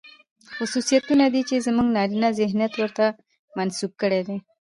خصوصيتونه 0.55 1.25
دي، 1.33 1.41
چې 1.49 1.63
زموږ 1.67 1.87
نارينه 1.95 2.29
ذهنيت 2.39 2.73
ورته 2.77 3.05
منسوب 3.57 3.91
کړي 4.01 4.21
دي. 4.27 4.37